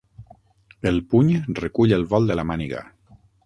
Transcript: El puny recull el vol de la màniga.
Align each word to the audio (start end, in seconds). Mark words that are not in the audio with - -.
El 0.91 0.97
puny 1.11 1.29
recull 1.61 1.95
el 1.99 2.09
vol 2.15 2.29
de 2.33 2.39
la 2.41 2.47
màniga. 2.53 2.85